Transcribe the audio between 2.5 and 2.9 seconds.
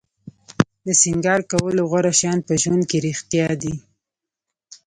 ژوند